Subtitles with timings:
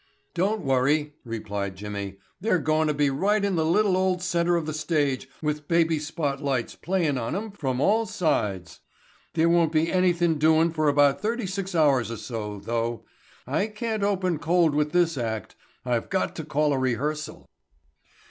[0.33, 2.17] "Don't worry," replied Jimmy.
[2.39, 5.99] "They're goin' to be right in the little old center of the stage with baby
[5.99, 8.79] spot lights playin' on 'em from all sides.
[9.35, 13.05] There won't be anythin' doin' for about thirty six hours or so, though.
[13.45, 15.55] I can't open cold with this act.
[15.85, 17.47] I've got to call a rehearsal."